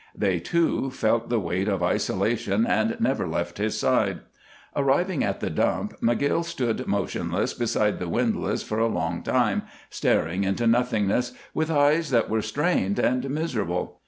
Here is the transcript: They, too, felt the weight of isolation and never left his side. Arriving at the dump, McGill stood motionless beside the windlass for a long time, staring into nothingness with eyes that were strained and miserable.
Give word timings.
They, 0.15 0.39
too, 0.39 0.89
felt 0.89 1.29
the 1.29 1.39
weight 1.39 1.67
of 1.67 1.83
isolation 1.83 2.65
and 2.65 2.99
never 2.99 3.27
left 3.27 3.59
his 3.59 3.77
side. 3.79 4.21
Arriving 4.75 5.23
at 5.23 5.41
the 5.41 5.51
dump, 5.51 5.93
McGill 6.01 6.43
stood 6.43 6.87
motionless 6.87 7.53
beside 7.53 7.99
the 7.99 8.09
windlass 8.09 8.63
for 8.63 8.79
a 8.79 8.87
long 8.87 9.21
time, 9.21 9.61
staring 9.91 10.43
into 10.43 10.65
nothingness 10.65 11.33
with 11.53 11.69
eyes 11.69 12.09
that 12.09 12.31
were 12.31 12.41
strained 12.41 12.97
and 12.97 13.29
miserable. 13.29 13.99